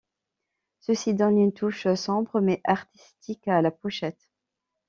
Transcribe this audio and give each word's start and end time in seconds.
Ceci 0.79 1.13
donne 1.13 1.37
une 1.37 1.53
touche 1.53 1.93
sombre 1.93 2.41
mais 2.41 2.59
artistique 2.63 3.47
à 3.47 3.61
la 3.61 3.69
pochette. 3.69 4.31